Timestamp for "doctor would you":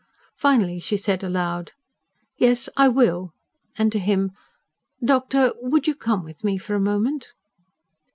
5.05-5.93